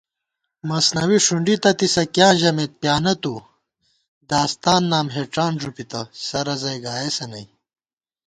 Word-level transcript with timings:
مثنَوی 0.69 1.17
ݭُنڈِی 1.25 1.55
تہ 1.63 1.71
تِسہ، 1.77 2.03
کِیاں 2.13 2.33
ژَمېت 2.39 2.71
پِیانہ 2.81 3.13
تُو 3.21 3.33
* 3.81 4.27
داستان 4.29 4.81
نام 4.91 5.07
ہېڄان 5.15 5.53
ݫُوپِتہ، 5.61 6.01
سرَزَئی 6.27 6.79
گائیسہ 6.85 7.25
نئ 7.31 7.45